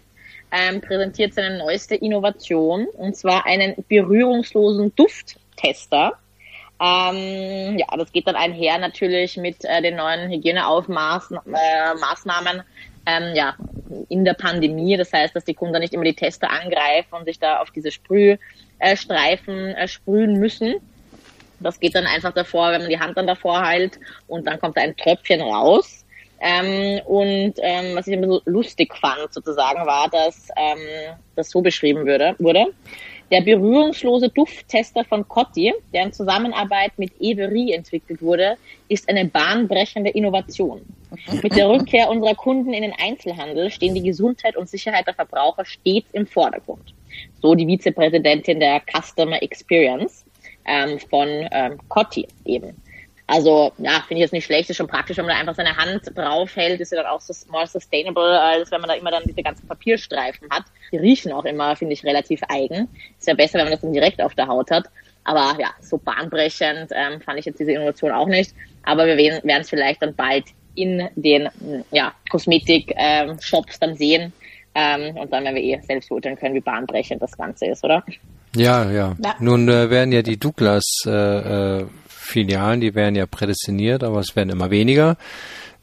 [0.52, 6.12] ähm, präsentiert seine neueste Innovation, und zwar einen berührungslosen Dufttester
[6.80, 12.62] ähm, ja, das geht dann einher natürlich mit äh, den neuen Hygieneaufmaßnahmen äh,
[13.06, 13.54] ähm, ja,
[14.08, 14.96] in der Pandemie.
[14.96, 17.90] Das heißt, dass die Kunden nicht immer die Tester angreifen und sich da auf diese
[17.90, 20.76] Sprühstreifen äh, sprühen müssen.
[21.60, 24.78] Das geht dann einfach davor, wenn man die Hand dann davor hält und dann kommt
[24.78, 26.06] da ein Tröpfchen raus.
[26.40, 30.78] Ähm, und ähm, was ich ein bisschen lustig fand sozusagen war, dass ähm,
[31.36, 32.72] das so beschrieben würde, wurde.
[33.30, 38.56] Der berührungslose Dufttester von Cotti, der in Zusammenarbeit mit Every entwickelt wurde,
[38.88, 40.80] ist eine bahnbrechende Innovation.
[41.42, 45.64] Mit der Rückkehr unserer Kunden in den Einzelhandel stehen die Gesundheit und Sicherheit der Verbraucher
[45.64, 46.92] stets im Vordergrund.
[47.40, 50.24] So die Vizepräsidentin der Customer Experience
[50.64, 52.76] ähm, von ähm, Cotti eben.
[53.32, 55.76] Also, ja, finde ich jetzt nicht schlecht, ist schon praktisch, wenn man da einfach seine
[55.76, 59.12] Hand drauf hält, ist ja dann auch so more sustainable, als wenn man da immer
[59.12, 60.64] dann diese ganzen Papierstreifen hat.
[60.90, 62.88] Die riechen auch immer, finde ich, relativ eigen.
[63.20, 64.86] Ist ja besser, wenn man das dann direkt auf der Haut hat.
[65.22, 68.52] Aber ja, so bahnbrechend ähm, fand ich jetzt diese Innovation auch nicht.
[68.82, 71.48] Aber wir werden es vielleicht dann bald in den
[71.92, 74.32] ja, Kosmetik-Shops ähm, dann sehen.
[74.74, 78.04] Ähm, und dann werden wir eh selbst beurteilen können, wie bahnbrechend das Ganze ist, oder?
[78.56, 79.14] Ja, ja.
[79.22, 79.34] ja.
[79.38, 81.86] Nun äh, werden ja die Douglas äh, äh,
[82.30, 85.16] Filialen, die werden ja prädestiniert, aber es werden immer weniger.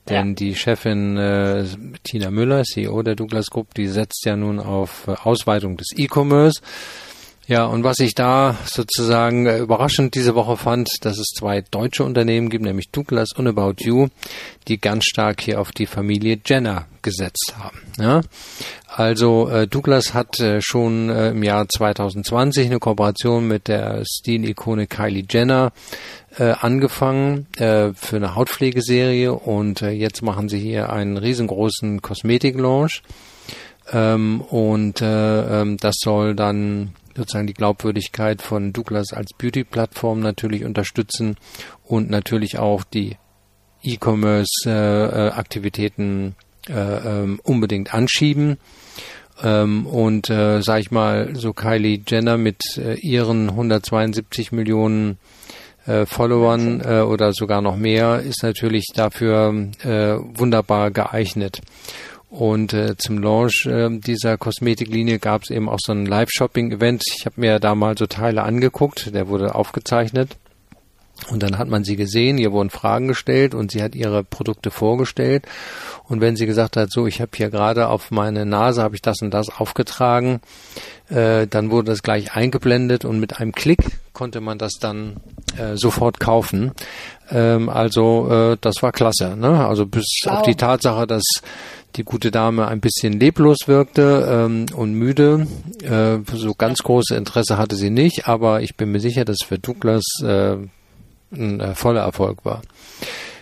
[0.09, 0.33] Denn ja.
[0.35, 1.65] die Chefin äh,
[2.03, 6.61] Tina Müller, CEO der Douglas Group, die setzt ja nun auf äh, Ausweitung des E-Commerce.
[7.47, 12.03] Ja, und was ich da sozusagen äh, überraschend diese Woche fand, dass es zwei deutsche
[12.03, 14.07] Unternehmen gibt, nämlich Douglas und About You,
[14.67, 17.79] die ganz stark hier auf die Familie Jenner gesetzt haben.
[17.97, 18.19] Ja?
[18.87, 24.87] Also äh, Douglas hat äh, schon äh, im Jahr 2020 eine Kooperation mit der Stilikone
[24.87, 25.71] Kylie Jenner
[26.37, 33.03] äh, angefangen äh, für eine Hautpflegeserie und jetzt machen sie hier einen riesengroßen Kosmetik-Launch.
[33.89, 40.63] Ähm, und äh, ähm, das soll dann sozusagen die Glaubwürdigkeit von Douglas als Beauty-Plattform natürlich
[40.63, 41.35] unterstützen
[41.83, 43.17] und natürlich auch die
[43.83, 46.35] E-Commerce-Aktivitäten
[46.69, 48.57] äh, äh, ähm, unbedingt anschieben.
[49.41, 55.17] Ähm, und äh, sag ich mal, so Kylie Jenner mit äh, ihren 172 Millionen
[55.85, 61.61] äh, Followern äh, oder sogar noch mehr ist natürlich dafür äh, wunderbar geeignet.
[62.29, 67.03] Und äh, zum Launch äh, dieser Kosmetiklinie gab es eben auch so ein Live-Shopping-Event.
[67.17, 70.35] Ich habe mir da mal so Teile angeguckt, der wurde aufgezeichnet.
[71.31, 74.71] Und dann hat man sie gesehen, ihr wurden Fragen gestellt und sie hat ihre Produkte
[74.71, 75.45] vorgestellt.
[76.03, 79.01] Und wenn sie gesagt hat, so, ich habe hier gerade auf meine Nase, habe ich
[79.01, 80.41] das und das aufgetragen,
[81.09, 83.79] äh, dann wurde das gleich eingeblendet und mit einem Klick
[84.13, 85.17] konnte man das dann
[85.57, 86.71] äh, sofort kaufen.
[87.29, 89.35] Ähm, also äh, das war klasse.
[89.35, 89.67] Ne?
[89.67, 90.37] Also bis wow.
[90.37, 91.23] auf die Tatsache, dass
[91.97, 95.47] die gute Dame ein bisschen leblos wirkte ähm, und müde.
[95.81, 99.59] Äh, so ganz große Interesse hatte sie nicht, aber ich bin mir sicher, dass für
[99.59, 100.57] Douglas äh,
[101.31, 102.61] ein äh, voller Erfolg war.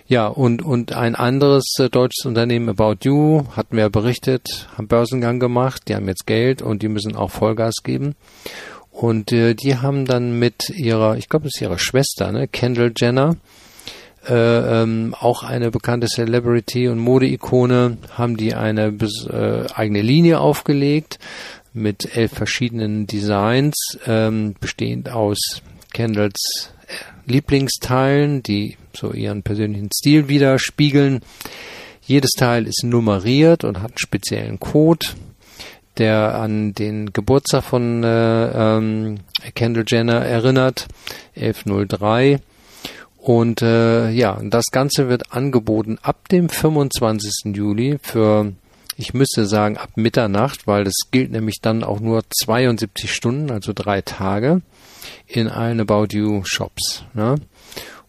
[0.07, 5.39] Ja, und, und ein anderes äh, deutsches Unternehmen, About You, hatten wir berichtet, haben Börsengang
[5.39, 8.15] gemacht, die haben jetzt Geld und die müssen auch Vollgas geben.
[8.91, 12.93] Und äh, die haben dann mit ihrer, ich glaube, das ist ihre Schwester, ne, Kendall
[12.95, 13.35] Jenner,
[14.28, 21.19] äh, ähm, auch eine bekannte Celebrity und Modeikone, haben die eine äh, eigene Linie aufgelegt
[21.73, 25.61] mit elf verschiedenen Designs, ähm, bestehend aus
[25.93, 26.71] Kendalls
[27.26, 31.21] Lieblingsteilen, die so ihren persönlichen Stil widerspiegeln.
[32.01, 35.07] Jedes Teil ist nummeriert und hat einen speziellen Code,
[35.97, 39.17] der an den Geburtstag von äh, ähm,
[39.55, 40.88] Kendall Jenner erinnert,
[41.36, 42.39] 1103.
[43.26, 47.55] Und äh, ja, das Ganze wird angeboten ab dem 25.
[47.55, 48.53] Juli für,
[48.97, 53.71] ich müsste sagen, ab Mitternacht, weil das gilt nämlich dann auch nur 72 Stunden, also
[53.73, 54.61] drei Tage
[55.26, 57.03] in allen About You Shops.
[57.15, 57.38] Ne?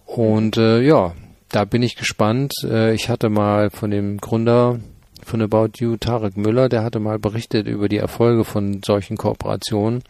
[0.05, 1.14] Und äh, ja,
[1.49, 2.53] da bin ich gespannt.
[2.62, 4.81] Äh, ich hatte mal von dem Gründer
[5.25, 10.03] von About You, Tarek Müller, der hatte mal berichtet über die Erfolge von solchen Kooperationen.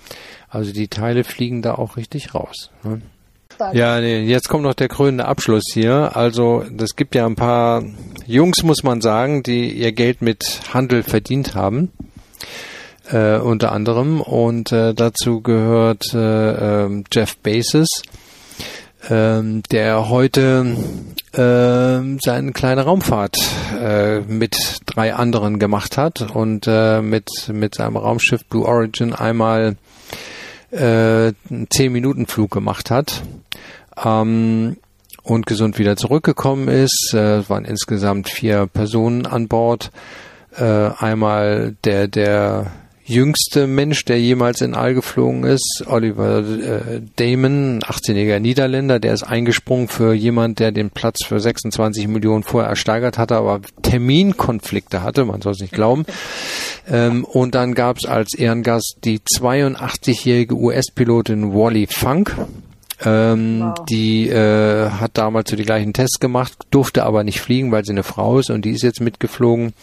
[0.48, 2.72] Also die Teile fliegen da auch richtig raus.
[2.82, 3.02] Ne?
[3.72, 6.16] Ja, nee, jetzt kommt noch der krönende Abschluss hier.
[6.16, 7.82] Also, das gibt ja ein paar
[8.26, 11.90] Jungs, muss man sagen, die ihr Geld mit Handel verdient haben
[13.10, 14.20] äh, unter anderem.
[14.20, 17.88] Und äh, dazu gehört äh, äh, Jeff Bezos,
[19.08, 20.76] äh, der heute
[21.32, 23.36] äh, seine kleine Raumfahrt
[23.80, 29.76] äh, mit drei anderen gemacht hat und äh, mit, mit seinem Raumschiff Blue Origin einmal
[30.70, 33.22] äh, einen 10-Minuten-Flug gemacht hat.
[34.02, 34.76] Ähm,
[35.22, 37.12] und gesund wieder zurückgekommen ist.
[37.12, 39.90] Äh, es waren insgesamt vier Personen an Bord.
[40.56, 42.70] Äh, einmal der, der
[43.06, 49.22] jüngste Mensch, der jemals in All geflogen ist, Oliver äh, Damon, 18-jähriger Niederländer, der ist
[49.22, 55.24] eingesprungen für jemand, der den Platz für 26 Millionen vorher ersteigert hatte, aber Terminkonflikte hatte,
[55.24, 56.04] man soll es nicht glauben.
[56.88, 62.36] Ähm, und dann gab es als Ehrengast die 82-jährige US-Pilotin Wally Funk,
[63.04, 63.84] ähm, wow.
[63.88, 67.92] Die äh, hat damals so die gleichen Tests gemacht, durfte aber nicht fliegen, weil sie
[67.92, 69.74] eine Frau ist und die ist jetzt mitgeflogen.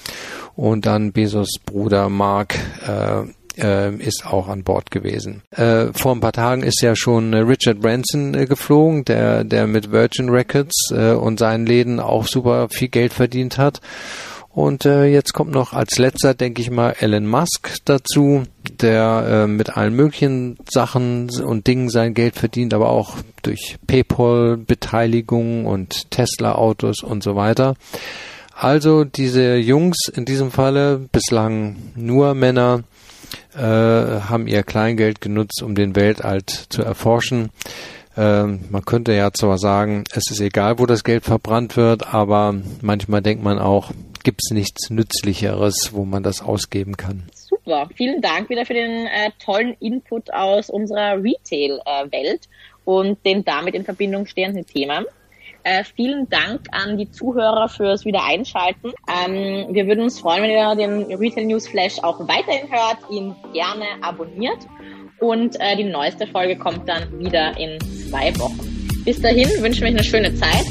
[0.56, 2.56] Und dann Bezos Bruder Mark
[2.88, 3.24] äh,
[3.58, 5.44] äh, ist auch an Bord gewesen.
[5.52, 9.92] Äh, vor ein paar Tagen ist ja schon Richard Branson äh, geflogen, der, der mit
[9.92, 13.82] Virgin Records äh, und seinen Läden auch super viel Geld verdient hat.
[14.54, 18.44] Und äh, jetzt kommt noch als letzter, denke ich mal, Elon Musk dazu,
[18.82, 25.66] der äh, mit allen möglichen Sachen und Dingen sein Geld verdient, aber auch durch PayPal-Beteiligung
[25.66, 27.74] und Tesla-Autos und so weiter.
[28.56, 32.84] Also diese Jungs in diesem Falle, bislang nur Männer,
[33.56, 37.50] äh, haben ihr Kleingeld genutzt, um den Weltall zu erforschen.
[38.16, 42.54] Ähm, man könnte ja zwar sagen, es ist egal, wo das Geld verbrannt wird, aber
[42.82, 43.92] manchmal denkt man auch,
[44.24, 47.24] gibt es nichts Nützlicheres, wo man das ausgeben kann.
[47.34, 52.48] Super, vielen Dank wieder für den äh, tollen Input aus unserer Retail-Welt
[52.86, 55.06] und den damit in Verbindung stehenden Themen.
[55.64, 58.92] Äh, vielen Dank an die Zuhörer fürs Wiedereinschalten.
[59.08, 63.34] Ähm, wir würden uns freuen, wenn ihr den Retail News Flash auch weiterhin hört, ihn
[63.54, 64.60] gerne abonniert
[65.20, 68.70] und äh, die neueste Folge kommt dann wieder in zwei Wochen.
[69.06, 70.66] Bis dahin wünschen wir euch eine schöne Zeit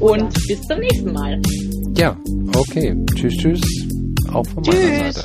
[0.00, 1.40] und bis zum nächsten Mal.
[1.96, 2.14] Ja,
[2.54, 2.94] okay.
[3.14, 3.60] Tschüss, tschüss.
[4.30, 4.74] Auch von tschüss.
[4.74, 5.24] meiner Seite.